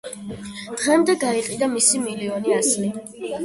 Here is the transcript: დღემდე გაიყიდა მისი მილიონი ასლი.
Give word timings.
დღემდე 0.79 1.15
გაიყიდა 1.25 1.69
მისი 1.77 2.03
მილიონი 2.09 2.59
ასლი. 2.61 2.93